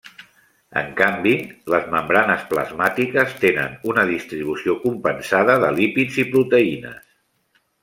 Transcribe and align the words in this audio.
En 0.79 0.87
canvi, 1.01 1.33
les 1.73 1.85
membranes 1.95 2.47
plasmàtiques 2.53 3.37
tenen 3.43 3.77
una 3.93 4.07
distribució 4.13 4.77
compensada 4.87 5.61
de 5.67 5.71
lípids 5.79 6.19
i 6.25 6.27
proteïnes. 6.35 7.09